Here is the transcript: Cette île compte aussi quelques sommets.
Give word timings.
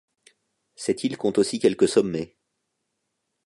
Cette 0.75 1.03
île 1.03 1.15
compte 1.15 1.37
aussi 1.37 1.59
quelques 1.59 1.87
sommets. 1.87 2.35